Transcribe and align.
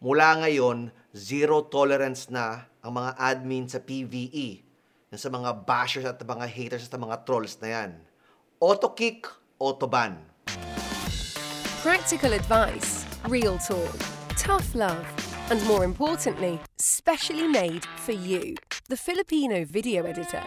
mula 0.00 0.40
ngayon, 0.40 0.88
zero 1.12 1.68
tolerance 1.68 2.32
na 2.32 2.64
ang 2.80 2.96
mga 2.96 3.12
admin 3.20 3.68
sa 3.68 3.78
PVE. 3.78 4.64
Sa 5.12 5.28
mga 5.28 5.66
bashers 5.68 6.06
at 6.08 6.22
mga 6.22 6.46
haters 6.48 6.88
at 6.88 6.96
mga 6.96 7.26
trolls 7.28 7.60
na 7.60 7.68
yan. 7.68 7.90
Auto-kick, 8.62 9.28
auto-ban. 9.60 10.16
Practical 11.84 12.32
advice, 12.32 13.04
real 13.28 13.58
talk, 13.58 13.96
tough 14.36 14.72
love, 14.74 15.04
and 15.50 15.60
more 15.66 15.82
importantly, 15.82 16.60
specially 16.78 17.48
made 17.48 17.84
for 18.00 18.12
you, 18.12 18.54
the 18.88 18.96
Filipino 18.96 19.64
video 19.64 20.06
editor. 20.06 20.44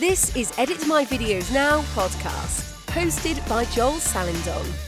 This 0.00 0.34
is 0.34 0.54
Edit 0.56 0.86
My 0.86 1.04
Videos 1.04 1.52
Now 1.52 1.82
podcast, 1.92 2.72
hosted 2.94 3.36
by 3.50 3.66
Joel 3.74 4.00
Salindon. 4.00 4.87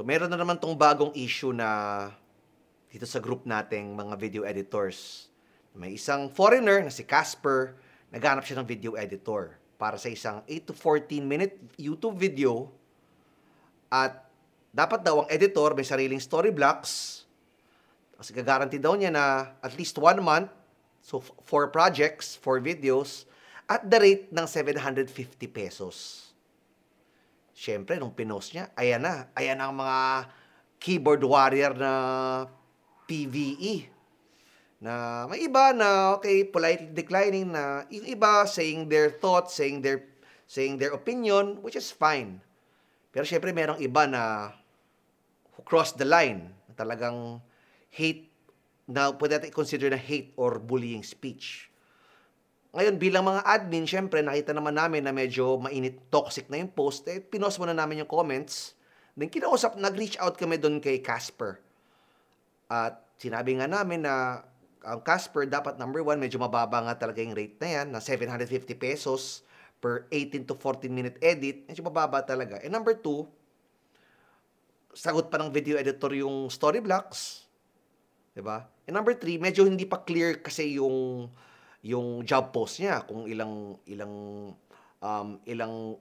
So 0.00 0.08
meron 0.08 0.32
na 0.32 0.40
naman 0.40 0.56
tong 0.56 0.80
bagong 0.80 1.12
issue 1.12 1.52
na 1.52 2.08
dito 2.88 3.04
sa 3.04 3.20
group 3.20 3.44
nating 3.44 3.92
mga 3.92 4.16
video 4.16 4.48
editors. 4.48 5.28
May 5.76 6.00
isang 6.00 6.32
foreigner 6.32 6.80
na 6.80 6.88
si 6.88 7.04
Casper, 7.04 7.76
naghanap 8.08 8.40
siya 8.48 8.64
ng 8.64 8.64
video 8.64 8.96
editor 8.96 9.60
para 9.76 10.00
sa 10.00 10.08
isang 10.08 10.40
8 10.48 10.72
to 10.72 10.72
14 10.72 11.20
minute 11.20 11.52
YouTube 11.76 12.16
video 12.16 12.72
at 13.92 14.24
dapat 14.72 15.04
daw 15.04 15.20
ang 15.20 15.28
editor 15.28 15.76
may 15.76 15.84
sariling 15.84 16.16
story 16.16 16.48
blocks 16.48 17.28
kasi 18.16 18.32
gagaranti 18.32 18.80
daw 18.80 18.96
niya 18.96 19.12
na 19.12 19.52
at 19.60 19.76
least 19.76 20.00
one 20.00 20.24
month 20.24 20.48
so 21.04 21.20
four 21.44 21.68
projects, 21.68 22.40
four 22.40 22.56
videos 22.56 23.28
at 23.68 23.84
the 23.84 24.00
rate 24.00 24.32
ng 24.32 24.48
750 24.48 25.12
pesos. 25.52 26.29
Siyempre, 27.60 28.00
nung 28.00 28.16
pinost 28.16 28.56
niya, 28.56 28.72
ayan 28.72 29.04
na. 29.04 29.28
Ayan 29.36 29.60
ang 29.60 29.76
mga 29.76 30.32
keyboard 30.80 31.20
warrior 31.20 31.76
na 31.76 31.92
PVE. 33.04 33.84
Na 34.80 35.28
may 35.28 35.44
iba 35.44 35.76
na, 35.76 36.16
okay, 36.16 36.48
politely 36.48 36.88
declining 36.88 37.52
na, 37.52 37.84
yung 37.92 38.08
iba 38.08 38.48
saying 38.48 38.88
their 38.88 39.12
thoughts, 39.12 39.60
saying 39.60 39.84
their, 39.84 40.08
saying 40.48 40.80
their 40.80 40.96
opinion, 40.96 41.60
which 41.60 41.76
is 41.76 41.92
fine. 41.92 42.40
Pero 43.12 43.28
syempre, 43.28 43.52
merong 43.52 43.76
iba 43.76 44.08
na 44.08 44.56
who 45.52 45.60
cross 45.60 45.92
the 45.92 46.08
line, 46.08 46.56
talagang 46.80 47.44
hate, 47.92 48.32
na 48.88 49.12
pwede 49.12 49.36
natin 49.36 49.52
consider 49.52 49.92
na 49.92 50.00
hate 50.00 50.32
or 50.40 50.56
bullying 50.56 51.04
speech. 51.04 51.68
Ngayon, 52.70 52.96
bilang 53.02 53.26
mga 53.26 53.42
admin, 53.42 53.82
syempre, 53.82 54.22
nakita 54.22 54.54
naman 54.54 54.78
namin 54.78 55.02
na 55.02 55.10
medyo 55.10 55.58
mainit, 55.58 56.06
toxic 56.06 56.46
na 56.46 56.62
yung 56.62 56.70
post. 56.70 57.02
Eh, 57.10 57.18
pinost 57.18 57.58
muna 57.58 57.74
namin 57.74 58.06
yung 58.06 58.10
comments. 58.10 58.78
Then, 59.18 59.26
kinausap, 59.26 59.74
nag-reach 59.74 60.14
out 60.22 60.38
kami 60.38 60.54
doon 60.54 60.78
kay 60.78 61.02
Casper. 61.02 61.58
At 62.70 63.02
sinabi 63.18 63.58
nga 63.58 63.66
namin 63.66 64.06
na 64.06 64.46
ang 64.86 65.02
Casper, 65.02 65.50
dapat 65.50 65.82
number 65.82 66.06
one, 66.06 66.22
medyo 66.22 66.38
mababa 66.38 66.78
nga 66.86 66.94
talaga 66.94 67.18
yung 67.18 67.34
rate 67.34 67.58
na 67.58 67.68
yan, 67.82 67.86
na 67.90 67.98
750 67.98 68.70
pesos 68.78 69.42
per 69.82 70.06
18 70.12 70.46
to 70.46 70.54
14 70.54 70.86
minute 70.92 71.16
edit. 71.18 71.66
Medyo 71.66 71.82
mababa 71.90 72.22
talaga. 72.22 72.62
And 72.62 72.70
number 72.70 72.94
two, 72.94 73.26
sagot 74.94 75.26
pa 75.26 75.42
ng 75.42 75.50
video 75.50 75.74
editor 75.74 76.12
yung 76.14 76.52
story 76.52 76.78
blocks. 76.78 77.50
'di 78.34 78.42
ba? 78.44 78.68
And 78.86 78.94
number 78.94 79.16
three, 79.16 79.40
medyo 79.40 79.66
hindi 79.66 79.86
pa 79.88 80.02
clear 80.02 80.38
kasi 80.42 80.78
yung 80.78 81.28
yung 81.80 82.24
job 82.28 82.52
post 82.52 82.84
niya 82.84 83.04
kung 83.08 83.24
ilang 83.24 83.80
ilang 83.88 84.14
um, 85.00 85.28
ilang 85.48 85.96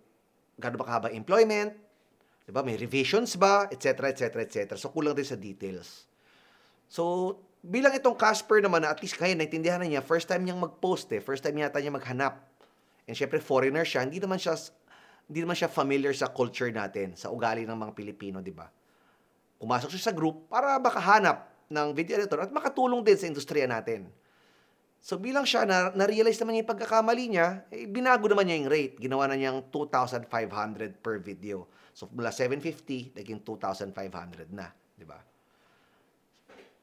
gaano 0.60 0.76
ba 0.76 0.86
kahaba 0.88 1.08
employment, 1.16 1.72
'di 2.44 2.52
ba? 2.52 2.62
May 2.62 2.76
revisions 2.76 3.40
ba, 3.40 3.72
etc. 3.72 4.12
etc. 4.12 4.44
etc. 4.44 4.58
So 4.76 4.92
kulang 4.92 5.16
din 5.16 5.24
sa 5.24 5.40
details. 5.40 6.04
So 6.92 7.36
bilang 7.64 7.96
itong 7.96 8.20
Casper 8.20 8.60
naman 8.60 8.84
na 8.84 8.92
at 8.92 9.00
least 9.00 9.16
kaya 9.16 9.36
naintindihan 9.36 9.80
na 9.80 9.88
niya, 9.88 10.04
first 10.04 10.28
time 10.28 10.44
niyang 10.44 10.60
mag-post 10.60 11.08
eh, 11.16 11.24
first 11.24 11.44
time 11.44 11.56
yata 11.60 11.80
niya 11.80 11.96
maghanap. 11.96 12.44
And 13.08 13.16
syempre 13.16 13.40
foreigner 13.40 13.88
siya, 13.88 14.04
hindi 14.04 14.20
naman 14.20 14.38
siya 14.38 14.60
hindi 15.30 15.40
naman 15.46 15.56
siya 15.56 15.70
familiar 15.72 16.12
sa 16.12 16.28
culture 16.28 16.74
natin, 16.74 17.16
sa 17.16 17.32
ugali 17.32 17.64
ng 17.64 17.78
mga 17.78 17.94
Pilipino, 17.96 18.44
'di 18.44 18.52
ba? 18.52 18.68
Pumasok 19.60 19.96
siya 19.96 20.12
sa 20.12 20.14
group 20.16 20.52
para 20.52 20.76
makahanap 20.76 21.48
ng 21.70 21.88
video 21.96 22.20
editor 22.20 22.44
at 22.44 22.52
makatulong 22.52 23.06
din 23.06 23.16
sa 23.16 23.30
industriya 23.30 23.70
natin. 23.70 24.10
So 25.00 25.16
bilang 25.16 25.48
siya, 25.48 25.64
na, 25.64 25.96
na-realize 25.96 26.36
naman 26.44 26.60
niya 26.60 26.64
yung 26.68 26.72
pagkakamali 26.76 27.26
niya, 27.32 27.48
eh, 27.72 27.88
binago 27.88 28.28
naman 28.28 28.46
niya 28.48 28.58
yung 28.60 28.70
rate. 28.72 28.96
Ginawa 29.00 29.32
na 29.32 29.40
niyang 29.40 29.72
2,500 29.72 31.00
per 31.00 31.24
video. 31.24 31.72
So 31.96 32.12
mula 32.12 32.36
750, 32.36 33.16
naging 33.16 33.40
2,500 33.48 34.52
na. 34.52 34.72
Di 34.96 35.08
ba? 35.08 35.20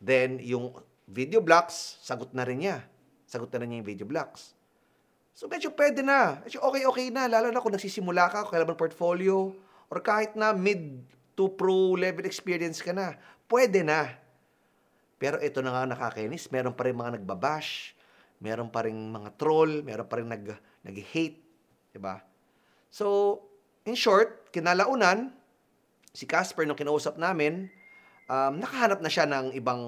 Then, 0.01 0.41
yung 0.41 0.77
video 1.09 1.41
blocks, 1.45 2.01
sagot 2.01 2.33
na 2.33 2.45
rin 2.45 2.65
niya. 2.65 2.85
Sagot 3.29 3.53
na 3.53 3.65
rin 3.65 3.69
niya 3.73 3.79
yung 3.85 3.91
video 3.93 4.07
blocks. 4.09 4.57
So 5.37 5.45
medyo 5.49 5.69
pwede 5.77 6.01
na. 6.01 6.41
Medyo 6.41 6.65
okay-okay 6.65 7.13
na. 7.13 7.29
Lalo 7.29 7.53
na 7.53 7.61
kung 7.61 7.77
nagsisimula 7.77 8.33
ka, 8.33 8.49
kung 8.49 8.57
kailan 8.57 8.77
portfolio, 8.77 9.53
or 9.93 10.01
kahit 10.01 10.33
na 10.33 10.57
mid 10.57 11.05
to 11.37 11.53
pro 11.53 11.93
level 11.93 12.25
experience 12.25 12.81
ka 12.81 12.97
na. 12.97 13.21
Pwede 13.45 13.85
na. 13.85 14.17
Pero 15.17 15.41
ito 15.41 15.65
na 15.65 15.73
nga 15.73 15.85
nakakainis, 15.89 16.49
meron 16.53 16.77
pa 16.77 16.89
rin 16.89 16.97
mga 16.97 17.21
nagbabash, 17.21 17.96
meron 18.41 18.69
pa 18.69 18.85
rin 18.85 18.97
mga 18.97 19.37
troll, 19.41 19.81
meron 19.81 20.09
pa 20.09 20.21
rin 20.21 20.29
nag, 20.29 20.45
nag-hate, 20.85 21.39
di 21.93 22.01
ba? 22.01 22.21
So, 22.93 23.39
in 23.89 23.97
short, 23.97 24.53
kinalaunan, 24.53 25.33
si 26.13 26.25
Casper 26.25 26.65
nung 26.65 26.79
kinausap 26.79 27.17
namin, 27.21 27.69
um, 28.29 28.53
nakahanap 28.61 29.01
na 29.01 29.11
siya 29.13 29.29
ng 29.29 29.53
ibang 29.57 29.83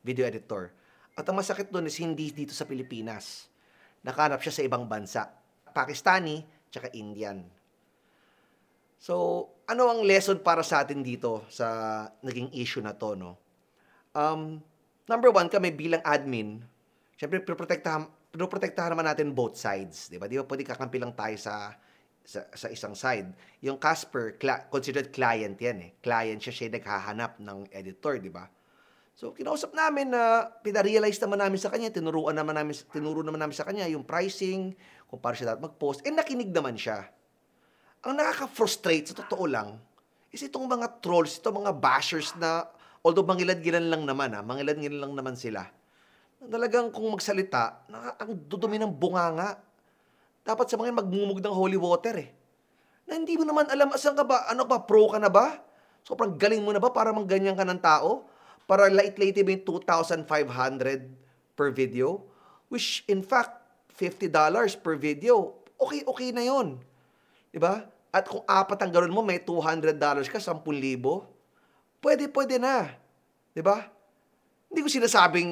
video 0.00 0.24
editor. 0.24 0.72
At 1.18 1.26
ang 1.26 1.36
masakit 1.36 1.68
doon 1.68 1.90
is 1.90 1.98
hindi 1.98 2.30
dito 2.30 2.54
sa 2.54 2.64
Pilipinas. 2.64 3.50
Nakahanap 4.06 4.38
siya 4.38 4.54
sa 4.54 4.62
ibang 4.62 4.86
bansa. 4.86 5.26
Pakistani, 5.74 6.46
tsaka 6.70 6.94
Indian. 6.94 7.42
So, 8.98 9.46
ano 9.66 9.90
ang 9.90 10.02
lesson 10.02 10.42
para 10.42 10.62
sa 10.66 10.82
atin 10.82 11.02
dito 11.02 11.46
sa 11.50 12.06
naging 12.22 12.50
issue 12.54 12.82
na 12.82 12.94
to, 12.94 13.14
no? 13.14 13.38
Um, 14.14 14.58
number 15.06 15.30
one, 15.30 15.46
kami 15.46 15.70
bilang 15.74 16.02
admin, 16.02 16.62
syempre, 17.18 17.42
pinoprotektahan, 17.42 18.06
pinoprotektahan 18.30 18.94
naman 18.94 19.10
natin 19.10 19.34
both 19.34 19.58
sides, 19.58 20.06
di 20.06 20.16
ba? 20.16 20.30
Di 20.30 20.38
ba 20.38 20.46
pwede 20.46 20.62
kakampi 20.62 21.02
lang 21.02 21.12
tayo 21.18 21.34
sa, 21.34 21.74
sa, 22.22 22.46
sa 22.54 22.70
isang 22.70 22.94
side. 22.94 23.34
Yung 23.66 23.82
Casper, 23.82 24.38
cla- 24.38 24.70
considered 24.70 25.10
client 25.10 25.58
yan 25.58 25.78
eh. 25.82 25.90
Client 25.98 26.38
siya, 26.38 26.54
siya 26.54 26.78
naghahanap 26.78 27.42
ng 27.42 27.74
editor, 27.74 28.22
di 28.22 28.30
ba? 28.30 28.46
So, 29.18 29.34
kinausap 29.34 29.74
namin 29.74 30.14
na 30.14 30.46
pinarealize 30.62 31.18
naman 31.18 31.42
namin 31.42 31.58
sa 31.58 31.74
kanya, 31.74 31.90
tinuruan 31.90 32.38
naman 32.38 32.54
namin, 32.54 32.70
tinuro 32.94 33.26
naman 33.26 33.42
namin 33.42 33.58
sa 33.58 33.66
kanya 33.66 33.90
yung 33.90 34.06
pricing, 34.06 34.78
kung 35.10 35.18
paano 35.18 35.34
siya 35.34 35.58
dapat 35.58 35.74
mag-post, 35.74 36.06
and 36.06 36.14
nakinig 36.14 36.54
naman 36.54 36.78
siya. 36.78 37.02
Ang 38.06 38.14
nakaka-frustrate, 38.14 39.10
sa 39.10 39.26
totoo 39.26 39.50
lang, 39.50 39.74
is 40.30 40.46
itong 40.46 40.70
mga 40.70 41.02
trolls, 41.02 41.42
itong 41.42 41.66
mga 41.66 41.74
bashers 41.82 42.30
na, 42.38 42.70
although 43.02 43.26
mangilan-gilan 43.26 43.90
lang 43.90 44.06
naman, 44.06 44.38
ha, 44.38 44.40
mangilan-gilan 44.46 45.02
lang 45.02 45.18
naman 45.18 45.34
sila, 45.34 45.66
talagang 46.46 46.94
kung 46.94 47.10
magsalita, 47.10 47.82
na, 47.90 48.14
ang 48.14 48.38
dudumi 48.46 48.78
ng 48.78 48.94
bunganga. 48.94 49.58
Dapat 50.46 50.66
sa 50.70 50.78
mga 50.78 50.94
magmumug 50.94 51.42
ng 51.42 51.54
holy 51.54 51.76
water 51.76 52.14
eh. 52.14 52.30
Na 53.04 53.18
hindi 53.18 53.34
mo 53.34 53.42
naman 53.42 53.66
alam, 53.66 53.90
asan 53.90 54.14
ka 54.14 54.22
ba? 54.22 54.46
Ano 54.46 54.64
ba? 54.64 54.78
Pro 54.86 55.10
ka 55.10 55.18
na 55.18 55.28
ba? 55.28 55.58
Sobrang 56.06 56.38
galing 56.38 56.62
mo 56.62 56.70
na 56.70 56.80
ba 56.80 56.94
para 56.94 57.10
mangganyan 57.10 57.58
ka 57.58 57.66
ng 57.66 57.80
tao? 57.82 58.24
Para 58.64 58.86
lait-laitin 58.88 59.44
mo 59.44 59.50
yung 59.52 59.64
2,500 59.82 60.24
per 61.58 61.68
video? 61.74 62.22
Which, 62.70 63.02
in 63.10 63.20
fact, 63.24 63.58
$50 63.98 64.30
per 64.78 64.94
video. 64.94 65.58
Okay, 65.74 66.06
okay 66.06 66.30
na 66.30 66.46
yon 66.46 66.78
Di 67.50 67.58
ba? 67.58 67.82
At 68.14 68.24
kung 68.30 68.46
apat 68.46 68.78
ang 68.80 68.92
ganoon 68.94 69.12
mo, 69.12 69.20
may 69.26 69.42
$200 69.42 69.98
ka, 70.30 70.38
10,000. 70.38 70.64
Pwede, 71.98 72.24
pwede 72.30 72.56
na. 72.56 72.94
Di 73.52 73.60
ba? 73.60 73.84
Hindi 74.68 74.80
ko 74.84 74.88
sinasabing 74.88 75.50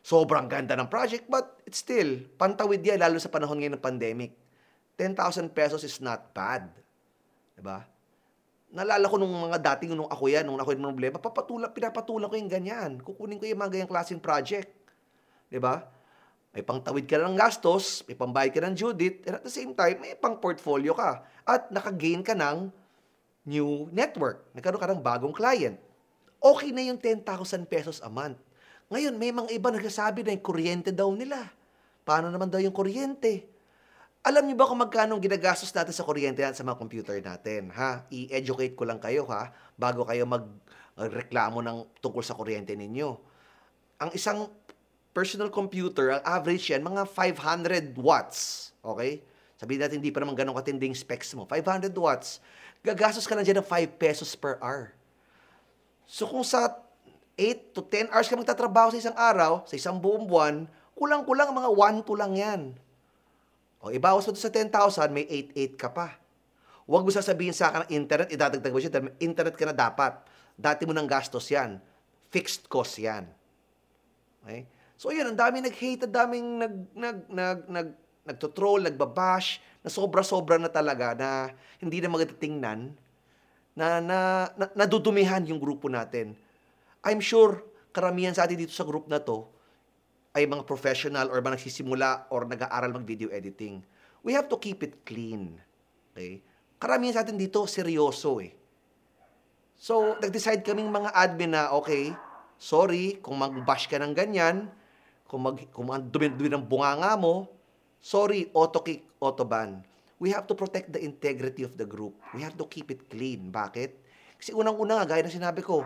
sobrang 0.00 0.48
ganda 0.48 0.76
ng 0.76 0.88
project, 0.88 1.28
but 1.28 1.60
it's 1.68 1.84
still, 1.84 2.20
pantawid 2.40 2.80
yan, 2.80 3.00
lalo 3.00 3.20
sa 3.20 3.28
panahon 3.28 3.60
ngayon 3.60 3.76
ng 3.76 3.84
pandemic. 3.84 4.32
10,000 4.96 5.52
pesos 5.52 5.80
is 5.84 6.00
not 6.00 6.32
bad. 6.36 6.68
Di 7.56 7.62
ba? 7.64 7.84
Nalala 8.70 9.04
ko 9.08 9.16
nung 9.18 9.32
mga 9.50 9.58
dating 9.74 9.96
nung 9.96 10.08
ako 10.08 10.30
yan, 10.30 10.44
nung 10.46 10.60
ako 10.60 10.76
yung 10.76 10.84
problema, 10.92 11.16
papatula, 11.18 11.72
pinapatulan 11.72 12.28
ko 12.28 12.36
yung 12.36 12.52
ganyan. 12.52 12.90
Kukunin 13.00 13.40
ko 13.40 13.44
yung 13.48 13.60
mga 13.60 13.72
ganyang 13.76 13.90
klaseng 13.90 14.22
project. 14.22 14.70
Di 15.48 15.58
ba? 15.58 15.84
May 16.50 16.66
pangtawid 16.66 17.06
ka 17.06 17.18
ng 17.18 17.38
gastos, 17.38 18.02
may 18.10 18.18
pambayad 18.18 18.50
ka 18.50 18.60
ng 18.62 18.74
due 18.74 18.94
date, 18.94 19.22
and 19.26 19.38
at 19.38 19.44
the 19.46 19.52
same 19.52 19.70
time, 19.70 20.02
may 20.02 20.18
pang 20.18 20.38
portfolio 20.38 20.94
ka. 20.94 21.22
At 21.46 21.70
nakagain 21.70 22.26
ka 22.26 22.34
ng 22.34 22.70
new 23.46 23.86
network. 23.94 24.46
Nagkaroon 24.54 24.82
ka 24.82 24.90
ng 24.90 25.02
bagong 25.02 25.34
client. 25.34 25.78
Okay 26.40 26.74
na 26.74 26.82
yung 26.82 26.98
10,000 26.98 27.22
pesos 27.70 28.02
a 28.02 28.10
month. 28.10 28.38
Ngayon, 28.90 29.14
may 29.14 29.30
mga 29.30 29.54
iba 29.54 29.70
nagsasabi 29.70 30.26
na 30.26 30.34
yung 30.34 30.42
kuryente 30.42 30.90
daw 30.90 31.14
nila. 31.14 31.46
Paano 32.02 32.26
naman 32.26 32.50
daw 32.50 32.58
yung 32.58 32.74
kuryente? 32.74 33.46
Alam 34.26 34.50
niyo 34.50 34.58
ba 34.58 34.66
kung 34.66 34.82
magkano 34.82 35.14
ginagastos 35.22 35.70
natin 35.70 35.94
sa 35.94 36.02
kuryente 36.02 36.42
yan 36.42 36.58
sa 36.58 36.66
mga 36.66 36.76
computer 36.76 37.16
natin, 37.22 37.70
ha? 37.70 38.02
I-educate 38.10 38.74
ko 38.74 38.82
lang 38.84 38.98
kayo, 38.98 39.30
ha? 39.30 39.54
Bago 39.78 40.02
kayo 40.02 40.26
magreklamo 40.26 41.62
ng 41.62 42.02
tungkol 42.02 42.20
sa 42.26 42.34
kuryente 42.34 42.74
ninyo. 42.74 43.14
Ang 44.02 44.10
isang 44.10 44.50
personal 45.14 45.54
computer, 45.54 46.18
ang 46.18 46.22
average 46.26 46.74
yan, 46.74 46.82
mga 46.82 47.06
500 47.06 47.94
watts. 47.94 48.74
Okay? 48.82 49.22
Sabihin 49.54 49.86
natin, 49.86 50.02
hindi 50.02 50.10
pa 50.10 50.18
naman 50.18 50.34
ganun 50.34 50.58
katinding 50.58 50.98
specs 50.98 51.30
mo. 51.38 51.46
500 51.46 51.94
watts. 51.94 52.42
Gagastos 52.82 53.22
ka 53.22 53.38
lang 53.38 53.46
dyan 53.46 53.62
ng 53.62 53.68
5 53.70 54.02
pesos 54.02 54.34
per 54.34 54.58
hour. 54.58 54.90
So 56.10 56.26
kung 56.26 56.42
sa 56.42 56.89
8 57.40 57.72
to 57.72 57.80
10 57.88 58.12
hours 58.12 58.28
ka 58.28 58.36
magtatrabaho 58.36 58.92
sa 58.92 59.00
isang 59.00 59.16
araw, 59.16 59.64
sa 59.64 59.72
isang 59.80 59.96
buong 59.96 60.28
buwan, 60.28 60.68
kulang-kulang 60.92 61.56
mga 61.56 61.72
1 61.72 62.04
to 62.04 62.12
lang 62.12 62.36
yan. 62.36 62.60
O 63.80 63.88
ibawas 63.88 64.28
mo 64.28 64.36
sa 64.36 64.52
10,000, 64.52 64.68
may 65.08 65.24
8-8 65.24 65.80
ka 65.80 65.88
pa. 65.88 66.20
Huwag 66.84 67.08
mo 67.08 67.08
sasabihin 67.08 67.56
sa 67.56 67.72
akin 67.72 67.88
ng 67.88 67.90
internet, 67.96 68.28
idadagdag 68.28 68.72
mo 68.74 68.76
siya, 68.76 68.92
dahil 68.92 69.16
internet 69.16 69.56
ka 69.56 69.64
na 69.64 69.72
dapat. 69.72 70.20
Dati 70.52 70.84
mo 70.84 70.92
ng 70.92 71.08
gastos 71.08 71.48
yan. 71.48 71.80
Fixed 72.28 72.68
cost 72.68 73.00
yan. 73.00 73.24
Okay? 74.44 74.68
So 75.00 75.08
yun, 75.08 75.32
ang 75.32 75.38
daming 75.40 75.64
nag-hate, 75.64 76.04
ang 76.04 76.12
daming 76.12 76.46
nag, 76.60 76.74
nag, 76.92 77.18
nag, 77.32 77.58
nag, 77.72 77.88
nagtotroll, 78.28 78.84
nagbabash, 78.84 79.64
na 79.80 79.88
sobra-sobra 79.88 80.60
na 80.60 80.68
talaga, 80.68 81.16
na 81.16 81.56
hindi 81.80 82.04
na 82.04 82.12
maganda 82.12 82.36
tingnan, 82.36 82.92
na, 83.72 83.96
na, 84.04 84.18
na 84.60 84.64
nadudumihan 84.76 85.40
yung 85.48 85.56
grupo 85.56 85.88
natin. 85.88 86.36
I'm 87.00 87.20
sure, 87.24 87.64
karamihan 87.96 88.36
sa 88.36 88.44
atin 88.44 88.60
dito 88.60 88.76
sa 88.76 88.84
group 88.84 89.08
na 89.08 89.20
to, 89.24 89.48
ay 90.36 90.46
mga 90.46 90.62
professional 90.68 91.32
or 91.32 91.40
mga 91.42 91.58
nagsisimula 91.58 92.30
or 92.30 92.46
nag-aaral 92.46 92.94
mag-video 92.94 93.32
editing. 93.34 93.82
We 94.22 94.36
have 94.36 94.46
to 94.52 94.60
keep 94.60 94.84
it 94.84 95.02
clean. 95.02 95.58
Okay? 96.12 96.44
Karamihan 96.76 97.16
sa 97.16 97.22
atin 97.24 97.40
dito, 97.40 97.64
seryoso 97.64 98.38
eh. 98.38 98.52
So, 99.80 100.20
nag-decide 100.20 100.60
kaming 100.60 100.92
mga 100.92 101.10
admin 101.16 101.56
na, 101.56 101.72
okay, 101.72 102.12
sorry, 102.60 103.16
kung 103.24 103.40
mag-bash 103.40 103.88
ka 103.88 103.96
ng 103.96 104.12
ganyan, 104.12 104.68
kung, 105.24 105.40
mag, 105.40 105.56
kung 105.72 105.88
dumi-dumi 105.88 106.52
ng 106.52 106.68
bunganga 106.68 107.16
mo, 107.16 107.48
sorry, 107.96 108.52
auto-kick, 108.52 109.08
auto-ban. 109.24 109.80
We 110.20 110.36
have 110.36 110.44
to 110.52 110.54
protect 110.54 110.92
the 110.92 111.00
integrity 111.00 111.64
of 111.64 111.80
the 111.80 111.88
group. 111.88 112.12
We 112.36 112.44
have 112.44 112.60
to 112.60 112.68
keep 112.68 112.92
it 112.92 113.08
clean. 113.08 113.48
Bakit? 113.48 113.96
Kasi 114.36 114.52
unang-una 114.52 115.00
nga, 115.00 115.16
gaya 115.16 115.24
na 115.24 115.32
sinabi 115.32 115.64
ko, 115.64 115.80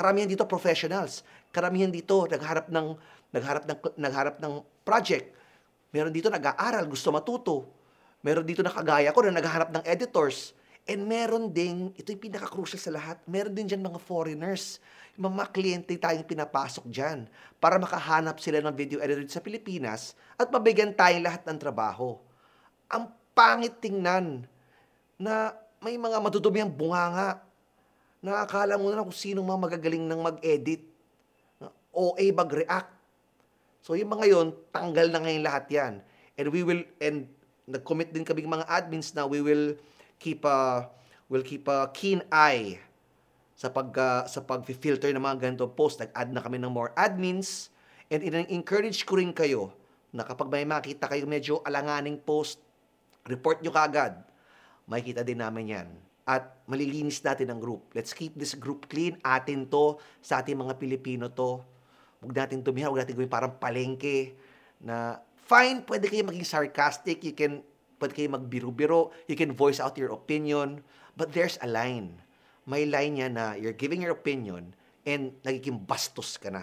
karamihan 0.00 0.24
dito 0.24 0.48
professionals. 0.48 1.20
Karamihan 1.52 1.92
dito 1.92 2.24
nagharap 2.24 2.72
ng 2.72 2.96
nagharap 3.36 3.64
ng 3.68 3.78
nagharap 4.00 4.36
ng 4.40 4.64
project. 4.80 5.36
Meron 5.92 6.08
dito 6.08 6.32
nag-aaral, 6.32 6.88
gusto 6.88 7.12
matuto. 7.12 7.68
Meron 8.24 8.48
dito 8.48 8.64
na 8.64 8.72
kagaya 8.72 9.12
ko 9.12 9.20
na 9.28 9.36
naghaharap 9.36 9.68
ng 9.76 9.84
editors. 9.84 10.56
And 10.88 11.04
meron 11.04 11.52
ding, 11.52 11.92
ito 12.00 12.08
yung 12.08 12.24
pinaka-crucial 12.24 12.80
sa 12.80 12.90
lahat, 12.94 13.20
meron 13.28 13.52
din 13.52 13.68
dyan 13.68 13.84
mga 13.84 14.00
foreigners. 14.00 14.80
Yung 15.20 15.36
mga 15.36 15.52
kliyente 15.52 15.92
tayong 16.00 16.24
pinapasok 16.24 16.88
dyan 16.88 17.28
para 17.60 17.76
makahanap 17.76 18.40
sila 18.40 18.64
ng 18.64 18.72
video 18.72 19.04
editor 19.04 19.26
sa 19.28 19.44
Pilipinas 19.44 20.16
at 20.40 20.48
mabigyan 20.48 20.96
tayong 20.96 21.26
lahat 21.26 21.44
ng 21.44 21.58
trabaho. 21.60 22.16
Ang 22.88 23.12
pangit 23.36 23.76
tingnan 23.84 24.48
na 25.20 25.52
may 25.84 26.00
mga 26.00 26.16
madudumi 26.22 26.64
ang 26.64 26.72
bunganga 26.72 27.49
na 28.20 28.44
akala 28.44 28.76
mo 28.76 28.92
na 28.92 29.00
kung 29.00 29.16
sinong 29.16 29.44
mga 29.44 29.60
magagaling 29.68 30.04
ng 30.04 30.20
mag-edit. 30.20 30.84
OA 31.90 32.30
mag-react. 32.30 32.92
So 33.82 33.98
yung 33.98 34.12
mga 34.12 34.30
yon 34.30 34.48
tanggal 34.70 35.10
na 35.10 35.20
ngayon 35.24 35.42
lahat 35.42 35.66
yan. 35.72 35.92
And 36.36 36.46
we 36.52 36.62
will, 36.62 36.84
and 37.00 37.26
nag-commit 37.66 38.14
din 38.14 38.22
kaming 38.22 38.46
mga 38.46 38.68
admins 38.68 39.10
na 39.16 39.26
we 39.26 39.42
will 39.42 39.74
keep 40.20 40.44
a, 40.46 40.86
will 41.26 41.42
keep 41.42 41.66
a 41.66 41.90
keen 41.90 42.22
eye 42.30 42.78
sa 43.56 43.68
pag 43.68 43.92
uh, 43.92 44.24
sa 44.24 44.40
pag-filter 44.40 45.12
ng 45.12 45.20
mga 45.20 45.36
ganito 45.50 45.68
post. 45.68 46.00
Nag-add 46.00 46.30
na 46.32 46.40
kami 46.40 46.56
ng 46.56 46.72
more 46.72 46.92
admins 46.96 47.68
and 48.08 48.24
in-encourage 48.24 49.04
ko 49.04 49.20
rin 49.20 49.36
kayo 49.36 49.72
na 50.10 50.24
kapag 50.24 50.50
may 50.50 50.64
makita 50.66 51.06
kayo 51.06 51.28
medyo 51.28 51.60
alanganing 51.62 52.18
post, 52.18 52.58
report 53.28 53.60
nyo 53.60 53.70
kaagad. 53.70 54.16
Makikita 54.90 55.22
din 55.22 55.38
namin 55.38 55.66
yan. 55.70 55.88
At 56.28 56.62
malilinis 56.68 57.20
natin 57.24 57.50
ang 57.50 57.60
group. 57.60 57.90
Let's 57.96 58.14
keep 58.14 58.36
this 58.36 58.54
group 58.54 58.86
clean. 58.86 59.18
Atin 59.24 59.66
to, 59.68 59.98
sa 60.20 60.44
ating 60.44 60.56
mga 60.56 60.76
Pilipino 60.76 61.32
to. 61.32 61.60
Huwag 62.20 62.36
natin 62.36 62.60
tumihan, 62.60 62.92
huwag 62.92 63.02
natin 63.04 63.16
gawin 63.16 63.32
parang 63.32 63.56
palengke 63.56 64.36
na 64.84 65.24
fine, 65.48 65.82
pwede 65.88 66.06
kayo 66.06 66.22
maging 66.28 66.44
sarcastic, 66.44 67.24
you 67.24 67.32
can, 67.32 67.64
pwede 67.96 68.12
kayo 68.12 68.28
magbiro-biro, 68.36 69.10
you 69.24 69.34
can 69.34 69.56
voice 69.56 69.80
out 69.80 69.96
your 69.96 70.12
opinion, 70.12 70.84
but 71.16 71.32
there's 71.32 71.56
a 71.64 71.68
line. 71.68 72.12
May 72.68 72.84
line 72.84 73.16
niya 73.16 73.28
na 73.32 73.44
you're 73.56 73.74
giving 73.74 74.04
your 74.04 74.12
opinion 74.12 74.76
and 75.08 75.32
nagiging 75.40 75.80
bastos 75.80 76.36
ka 76.36 76.52
na. 76.52 76.62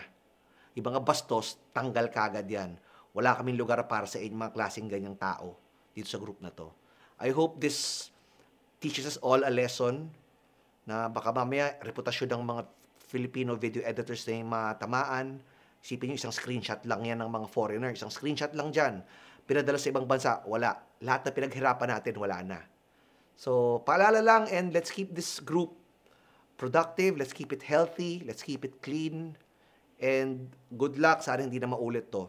Yung 0.78 0.94
mga 0.94 1.02
bastos, 1.02 1.58
tanggal 1.74 2.14
ka 2.14 2.30
agad 2.30 2.46
yan. 2.46 2.78
Wala 3.18 3.34
kaming 3.34 3.58
lugar 3.58 3.82
para 3.90 4.06
sa 4.06 4.22
inyong 4.22 4.46
mga 4.46 4.54
klaseng 4.54 4.86
ganyang 4.86 5.18
tao 5.18 5.58
dito 5.90 6.06
sa 6.06 6.22
group 6.22 6.38
na 6.38 6.54
to. 6.54 6.70
I 7.18 7.34
hope 7.34 7.58
this 7.58 8.10
teaches 8.78 9.06
us 9.10 9.18
all 9.26 9.42
a 9.42 9.52
lesson 9.52 10.10
na 10.88 11.10
baka 11.12 11.34
mamaya 11.34 11.76
reputasyon 11.84 12.32
ng 12.38 12.44
mga 12.46 12.62
Filipino 13.08 13.56
video 13.56 13.82
editors 13.84 14.28
na 14.28 14.34
yung 14.38 14.52
matamaan. 14.52 15.28
Isipin 15.80 16.12
nyo, 16.12 16.18
isang 16.20 16.36
screenshot 16.36 16.84
lang 16.84 17.08
yan 17.08 17.24
ng 17.24 17.32
mga 17.32 17.48
foreigner. 17.48 17.92
Isang 17.96 18.12
screenshot 18.12 18.52
lang 18.52 18.70
dyan. 18.76 19.00
Pinadala 19.48 19.80
sa 19.80 19.88
ibang 19.88 20.04
bansa, 20.04 20.44
wala. 20.44 20.76
Lahat 21.00 21.24
na 21.24 21.32
pinaghirapan 21.32 21.88
natin, 21.88 22.14
wala 22.20 22.38
na. 22.44 22.60
So, 23.40 23.80
paalala 23.88 24.20
lang 24.20 24.52
and 24.52 24.76
let's 24.76 24.92
keep 24.92 25.16
this 25.16 25.40
group 25.40 25.78
productive. 26.60 27.16
Let's 27.16 27.32
keep 27.32 27.56
it 27.56 27.64
healthy. 27.64 28.26
Let's 28.28 28.44
keep 28.44 28.66
it 28.68 28.82
clean. 28.84 29.38
And 30.04 30.52
good 30.76 31.00
luck. 31.00 31.24
Sana 31.24 31.46
hindi 31.46 31.62
na 31.62 31.72
maulit 31.72 32.12
to. 32.12 32.28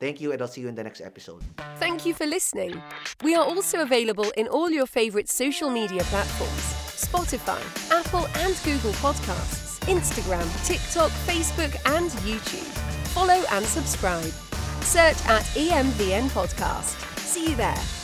Thank 0.00 0.20
you 0.20 0.32
and 0.32 0.40
I'll 0.42 0.48
see 0.48 0.60
you 0.60 0.68
in 0.68 0.74
the 0.74 0.84
next 0.84 1.00
episode. 1.00 1.42
Thank 1.78 2.04
you 2.04 2.14
for 2.14 2.26
listening. 2.26 2.82
We 3.22 3.34
are 3.34 3.44
also 3.44 3.80
available 3.80 4.30
in 4.36 4.48
all 4.48 4.70
your 4.70 4.86
favorite 4.86 5.28
social 5.28 5.70
media 5.70 6.02
platforms 6.04 6.74
Spotify, 6.94 7.60
Apple, 7.90 8.26
and 8.36 8.58
Google 8.64 8.92
Podcasts, 8.94 9.80
Instagram, 9.92 10.46
TikTok, 10.66 11.10
Facebook, 11.26 11.74
and 11.96 12.10
YouTube. 12.22 12.66
Follow 13.08 13.44
and 13.52 13.64
subscribe. 13.64 14.32
Search 14.82 15.16
at 15.26 15.42
EMVN 15.54 16.28
Podcast. 16.30 16.96
See 17.18 17.50
you 17.50 17.56
there. 17.56 18.03